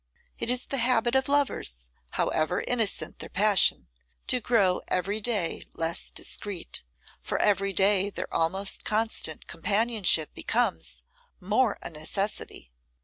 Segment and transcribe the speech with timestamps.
[0.39, 3.87] It is the habit of lovers, however innocent their passion,
[4.25, 6.83] to grow every day less discreet;
[7.21, 11.03] for every day their almost constant companionship becomes
[11.39, 12.71] more a necessity.